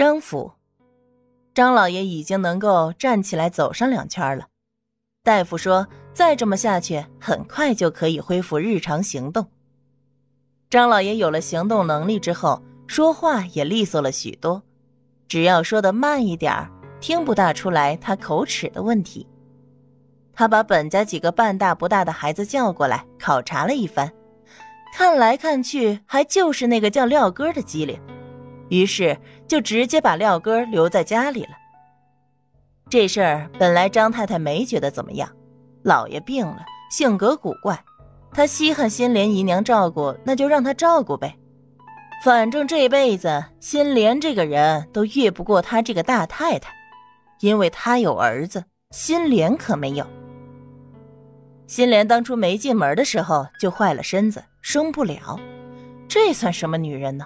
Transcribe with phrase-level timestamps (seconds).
[0.00, 0.50] 张府，
[1.52, 4.46] 张老爷已经能够站起来走上两圈了。
[5.22, 9.46] 大夫说，再这么下去，很快就可以恢复日常行动。
[10.70, 14.62] 张老爷有了行动能力之后，说话也利索了许多，
[15.28, 16.66] 只要说的慢一点，
[16.98, 19.28] 听不大出来他口齿的问题。
[20.32, 24.10] 他把本家几个半大不大的孩子叫过来考察了一番，
[24.96, 28.00] 看来看去还就是那个叫廖哥的机灵，
[28.70, 29.16] 于是
[29.46, 31.50] 就直接把廖哥留在家里了。
[32.88, 35.30] 这事儿本来张太太没觉得怎么样，
[35.82, 37.78] 老爷病了，性格古怪，
[38.32, 41.36] 她稀罕心莲姨娘照顾，那就让她照顾呗，
[42.24, 46.72] 反正这辈子心莲这个人都越不过她这个大太太，
[47.40, 50.06] 因为她有儿子，心莲可没有。
[51.68, 55.38] 心莲当初没进门的时候就坏了身子，生不了。
[56.08, 57.24] 这算什么女人呢？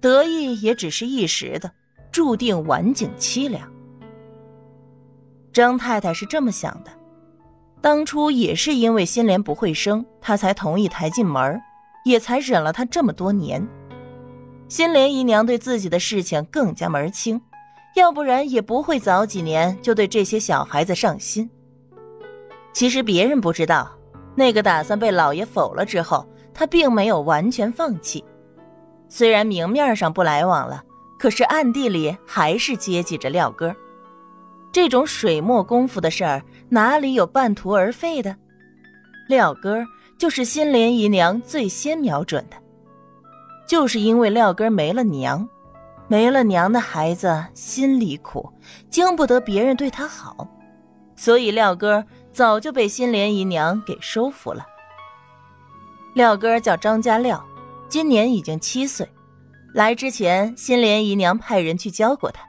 [0.00, 1.70] 得意也只是一时的，
[2.12, 3.70] 注定晚景凄凉。
[5.52, 6.90] 张太太是这么想的，
[7.80, 11.60] 当初也是因为心莲不会生，她才同意抬进门，
[12.04, 13.66] 也才忍了她这么多年。
[14.68, 17.40] 心莲姨娘对自己的事情更加门清，
[17.94, 21.48] 要不然也不会早几年就对这些小孩子上心。
[22.72, 23.90] 其实别人不知道，
[24.34, 28.22] 那个打算被老爷否了之后，他并没有完全放弃。
[29.08, 30.82] 虽然明面上不来往了，
[31.18, 33.74] 可是暗地里还是接济着廖哥。
[34.72, 38.36] 这种水墨功夫的事儿，哪里有半途而废的？
[39.28, 39.84] 廖哥
[40.18, 42.56] 就是心莲姨娘最先瞄准的。
[43.66, 45.48] 就是因为廖哥没了娘，
[46.08, 48.52] 没了娘的孩子心里苦，
[48.90, 50.48] 经不得别人对他好，
[51.16, 52.04] 所以廖哥。
[52.36, 54.66] 早就被心莲姨娘给收服了。
[56.12, 57.42] 廖哥叫张家廖，
[57.88, 59.08] 今年已经七岁。
[59.72, 62.40] 来之前，心莲姨娘派人去教过他，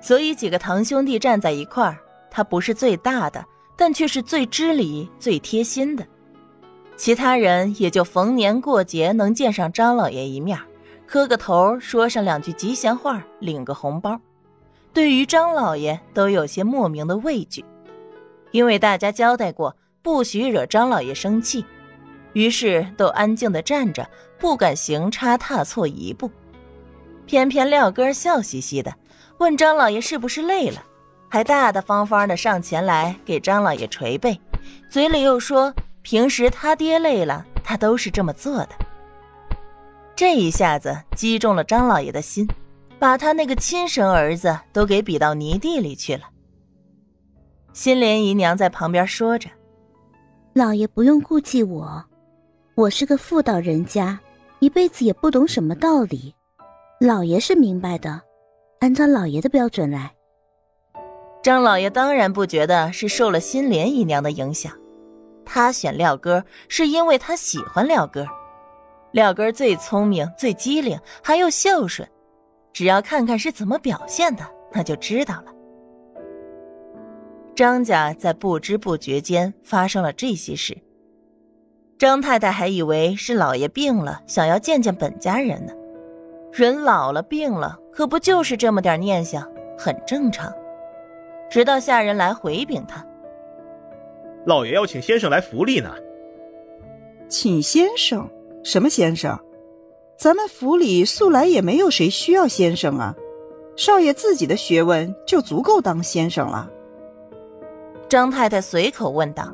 [0.00, 1.98] 所以几个堂兄弟站在一块儿，
[2.30, 3.44] 他不是最大的，
[3.76, 6.06] 但却是最知礼、最贴心的。
[6.96, 10.58] 其他人也就逢年过节能见上张老爷一面，
[11.06, 14.20] 磕个头，说上两句吉祥话，领个红包。
[14.92, 17.64] 对于张老爷，都有些莫名的畏惧。
[18.50, 21.64] 因为大家交代过，不许惹张老爷生气，
[22.38, 26.30] 于是都安静的站着，不敢行差踏错一步。
[27.26, 28.94] 偏偏廖哥笑嘻嘻的
[29.38, 30.80] 问张老爷是不是累了，
[31.28, 34.40] 还大大方方的上前来给张老爷捶背，
[34.88, 38.68] 嘴里又说平时他爹累了，他都是这么做的。
[40.14, 42.46] 这一下子击中了张老爷的心，
[43.00, 46.22] 把他那个亲生儿子都给比到泥地里去了。
[47.72, 49.50] 心莲姨娘在旁边说着
[50.54, 52.04] ：“老爷不用顾忌我，
[52.78, 54.16] 我是个妇道人家，
[54.60, 56.32] 一辈子也不懂什么道理。
[57.00, 58.22] 老爷是明白的，
[58.78, 60.14] 按照老爷的标准来。”
[61.42, 64.72] 张老爷当然不觉得是受了心莲姨娘的影响，
[65.44, 68.24] 他选廖哥是因为他喜欢廖哥。
[69.10, 72.08] 廖哥最聪明、最机灵，还又孝顺，
[72.72, 75.52] 只要看看是怎么表现的，那就知道了。
[77.56, 80.80] 张家在不知不觉间发生了这些事，
[81.98, 85.72] 张太太还以为是老爷病了，想要见见本家人呢。
[86.52, 89.44] 人老了病了，可不就是这么点念想，
[89.76, 90.52] 很正常。
[91.50, 93.04] 直到下人来回禀他，
[94.46, 95.92] 老爷要请先生来府里呢。
[97.28, 98.28] 请先生？
[98.62, 99.36] 什么先生？
[100.16, 103.14] 咱们府里素来也没有谁需要先生啊，
[103.76, 106.70] 少爷自己的学问就足够当先生了。
[108.08, 109.52] 张太太随口问道：“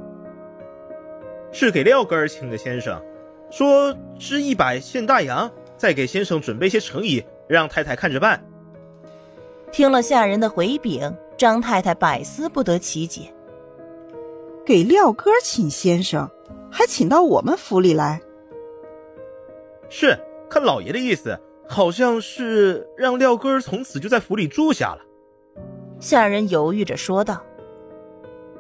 [1.55, 3.01] 是给廖哥儿请的先生，
[3.49, 8.45] 说支一百现大洋，再给先生准备些诚意，让太太看着办。”
[9.71, 13.33] 听了下人的回禀，张太太百思不得其解
[14.67, 16.29] ：“给廖哥请先生，
[16.73, 18.21] 还请到我们府里来？”
[19.89, 20.19] 是
[20.51, 21.39] 看老爷的意思，
[21.69, 25.03] 好像是让廖哥儿从此就在府里住下了。
[26.01, 27.41] 下人犹豫着说道。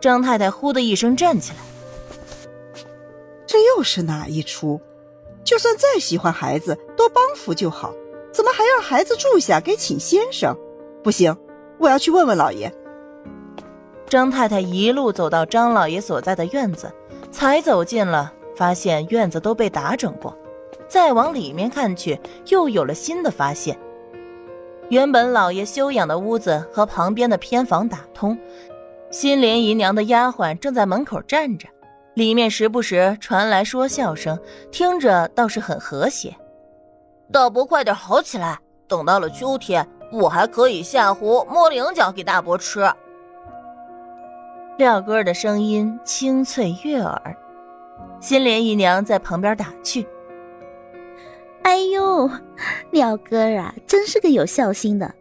[0.00, 1.58] 张太太呼的一声站起来，
[3.54, 4.80] 这又是哪一出？
[5.44, 7.94] 就算再喜欢孩子，多帮扶就好，
[8.32, 10.58] 怎么还让孩子住下给请先生？
[11.04, 11.36] 不行，
[11.78, 12.74] 我要去问问老爷。
[14.08, 16.92] 张太太一路走到张老爷所在的院子，
[17.30, 20.36] 才走近了，发现院子都被打整过，
[20.88, 22.18] 再往里面看去，
[22.48, 23.78] 又有了新的发现。
[24.88, 28.36] 原本老爷休养的屋子和旁边的偏房打通。
[29.12, 31.68] 心莲姨娘的丫鬟正在门口站着，
[32.14, 34.38] 里面时不时传来说笑声，
[34.70, 36.34] 听着倒是很和谐。
[37.32, 42.88] 大伯快点好起来，等到了秋天，我还可以下湖摸菱角给大伯吃。
[44.78, 47.36] 廖哥的声音清脆悦耳，
[48.20, 50.06] 心莲姨娘在旁边打趣
[51.62, 52.30] ：“哎呦，
[52.90, 55.12] 廖哥啊，真是个有孝心的。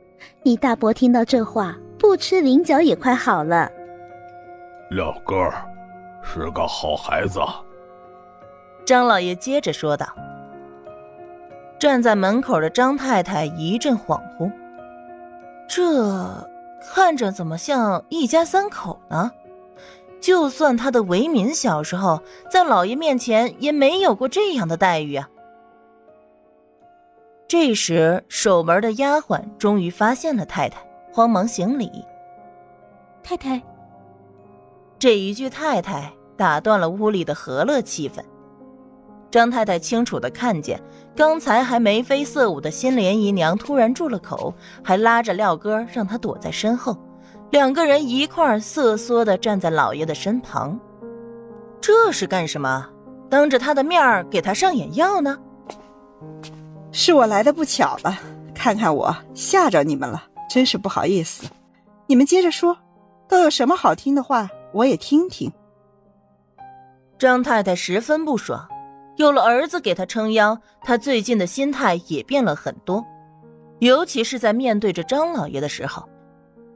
[0.42, 3.72] 你大伯听到这话，不吃菱角也快好了。”
[4.92, 5.50] 廖哥
[6.24, 7.40] 是个好孩子。
[8.86, 10.08] 张老爷接着说道。
[11.80, 14.50] 站在门口的张太太一阵恍惚，
[15.68, 16.48] 这
[16.82, 19.30] 看着怎么像一家三口呢？
[20.22, 25.30] 就算他的维民小时候在老爷面前也没有过这样的待遇啊！
[27.50, 30.80] 这时，守门的丫鬟终于发现了太太，
[31.12, 32.06] 慌忙行礼
[33.22, 33.62] ：“太太。”
[35.04, 38.24] 这一句“太太”打断了屋里的和乐气氛。
[39.30, 40.82] 张太太清楚的看见，
[41.14, 46.98] 刚才还眉飞色舞的新莲姨娘突然住了口，还拉着廖哥让他躲在身后，
[47.52, 50.80] 两个人一块瑟缩的站在老爷的身旁，
[51.82, 52.88] 这是干什么？
[53.30, 55.38] 当着他的面给他上眼药呢？
[56.94, 58.18] 是我来的不巧了，
[58.56, 61.46] 看看我吓着你们了，真是不好意思。
[62.08, 62.78] 你们接着说，
[63.28, 65.52] 都有什么好听的话，我也听听。
[67.18, 68.68] 张太太十分不爽。
[69.18, 73.06] 有了儿子给她撑腰，她最近的心态也变了很多，
[73.78, 76.04] 尤其是在面对着张老爷的时候。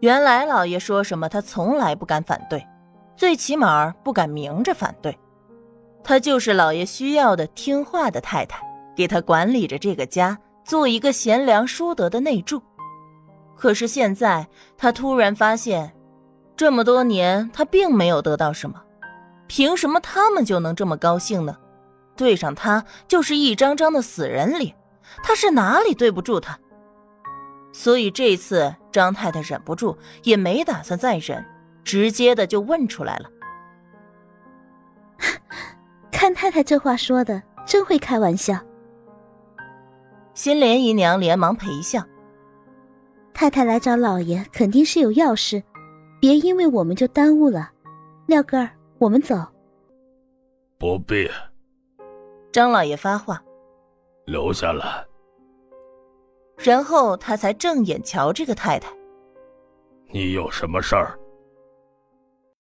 [0.02, 2.64] 原来老爷说什么，她从来不敢反对，
[3.16, 5.18] 最起码不敢明着反对。
[6.04, 8.62] 她就是老爷需要的听话的太太，
[8.96, 12.62] 给他管理着这个家，做一个贤良淑德的内助。
[13.56, 14.48] 可是现在
[14.78, 15.92] 他突然发现，
[16.57, 18.81] 这么多年他并没有得到什么，
[19.48, 21.56] 凭什么他们就能这么高兴呢？
[22.15, 24.75] 对上他就是一张张的死人脸，
[25.24, 26.57] 他是哪里对不住他？
[27.71, 31.45] 所以这次张太太忍不住，也没打算再忍，
[31.83, 33.30] 直接的就问出来了。
[36.12, 38.57] 看太太这话说的，真会开玩笑。
[40.33, 42.03] 新莲姨娘连忙陪笑。
[43.31, 45.62] 太太来找老爷，肯定是有要事，
[46.19, 47.72] 别因为我们就耽误了。
[48.25, 49.36] 廖哥儿，我们走。
[50.78, 51.30] 不必。
[52.52, 53.42] 张老爷发话
[54.25, 55.06] ：“留下来。”
[56.58, 58.92] 然后他才正眼瞧这个太太
[60.12, 61.18] ：“你有什么事儿，